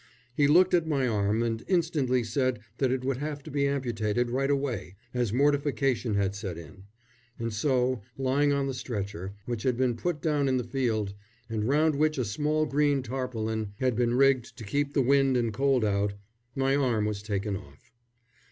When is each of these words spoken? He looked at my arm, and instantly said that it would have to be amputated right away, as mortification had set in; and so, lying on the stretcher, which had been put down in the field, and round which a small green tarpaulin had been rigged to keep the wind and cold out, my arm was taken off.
He 0.33 0.47
looked 0.47 0.73
at 0.73 0.87
my 0.87 1.07
arm, 1.07 1.43
and 1.43 1.63
instantly 1.67 2.23
said 2.23 2.57
that 2.79 2.91
it 2.91 3.03
would 3.05 3.17
have 3.17 3.43
to 3.43 3.51
be 3.51 3.67
amputated 3.67 4.31
right 4.31 4.49
away, 4.49 4.95
as 5.13 5.31
mortification 5.31 6.15
had 6.15 6.33
set 6.33 6.57
in; 6.57 6.85
and 7.37 7.53
so, 7.53 8.01
lying 8.17 8.51
on 8.51 8.65
the 8.65 8.73
stretcher, 8.73 9.35
which 9.45 9.61
had 9.61 9.77
been 9.77 9.95
put 9.95 10.19
down 10.19 10.47
in 10.47 10.57
the 10.57 10.63
field, 10.63 11.13
and 11.51 11.65
round 11.69 11.93
which 11.95 12.17
a 12.17 12.25
small 12.25 12.65
green 12.65 13.03
tarpaulin 13.03 13.73
had 13.77 13.95
been 13.95 14.15
rigged 14.15 14.57
to 14.57 14.63
keep 14.63 14.93
the 14.95 15.03
wind 15.03 15.37
and 15.37 15.53
cold 15.53 15.85
out, 15.85 16.15
my 16.55 16.75
arm 16.75 17.05
was 17.05 17.21
taken 17.21 17.55
off. 17.55 17.91